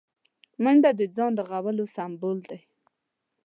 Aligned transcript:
منډه 0.63 0.89
د 0.99 1.01
ځان 1.15 1.31
رغولو 1.51 1.85
سمبول 1.95 2.37
دی 2.49 2.59